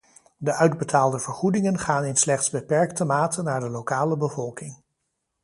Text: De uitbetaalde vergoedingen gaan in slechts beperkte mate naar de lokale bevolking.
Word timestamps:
De 0.37 0.53
uitbetaalde 0.53 1.19
vergoedingen 1.19 1.79
gaan 1.79 2.05
in 2.05 2.15
slechts 2.17 2.49
beperkte 2.49 3.05
mate 3.05 3.41
naar 3.41 3.59
de 3.59 3.69
lokale 3.69 4.17
bevolking. 4.17 4.75